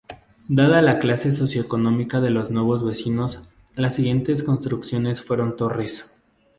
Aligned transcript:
Dada 0.47 0.81
la 0.81 0.97
clase 0.97 1.31
socioeconómica 1.31 2.19
de 2.21 2.31
los 2.31 2.49
nuevos 2.49 2.83
vecinos, 2.83 3.51
las 3.75 3.93
siguientes 3.93 4.41
construcciones 4.41 5.21
fueron 5.21 5.55
torres. 5.55 6.17